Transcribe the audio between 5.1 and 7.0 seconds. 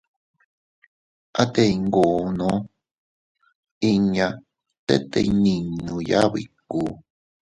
iyninuya biku.